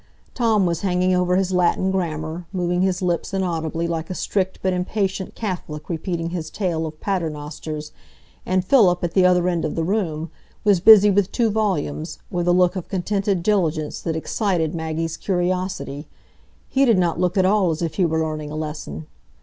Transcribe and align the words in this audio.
Tom 0.33 0.65
was 0.65 0.81
hanging 0.81 1.13
over 1.13 1.35
his 1.35 1.51
Latin 1.51 1.91
grammar, 1.91 2.47
moving 2.51 2.81
his 2.81 3.03
lips 3.03 3.35
inaudibly 3.35 3.87
like 3.87 4.09
a 4.09 4.15
strict 4.15 4.57
but 4.63 4.73
impatient 4.73 5.35
Catholic 5.35 5.89
repeating 5.89 6.31
his 6.31 6.49
tale 6.49 6.87
of 6.87 6.99
paternosters; 6.99 7.91
and 8.43 8.65
Philip, 8.65 9.03
at 9.03 9.11
the 9.13 9.27
other 9.27 9.47
end 9.47 9.63
of 9.63 9.75
the 9.75 9.83
room, 9.83 10.31
was 10.63 10.79
busy 10.79 11.11
with 11.11 11.31
two 11.31 11.51
volumes, 11.51 12.17
with 12.31 12.47
a 12.47 12.51
look 12.51 12.75
of 12.75 12.87
contented 12.89 13.43
diligence 13.43 14.01
that 14.01 14.15
excited 14.15 14.73
Maggie's 14.73 15.17
curiosity; 15.17 16.07
he 16.67 16.83
did 16.83 16.97
not 16.97 17.19
look 17.19 17.37
at 17.37 17.45
all 17.45 17.69
as 17.69 17.83
if 17.83 17.97
he 17.97 18.05
were 18.05 18.23
learning 18.27 18.49
a 18.49 18.55
lesson. 18.55 19.05